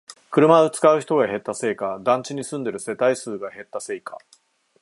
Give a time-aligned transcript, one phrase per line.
[0.31, 4.17] 車を使う人が減ったせいか、団地に住んでいる世帯数が減ったせいか